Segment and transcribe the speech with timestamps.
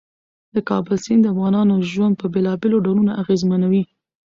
[0.55, 3.83] د کابل سیند د افغانانو ژوند په بېلابېلو ډولونو اغېزمنوي.